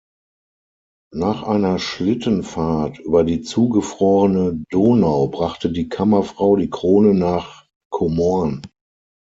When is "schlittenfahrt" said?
1.77-2.97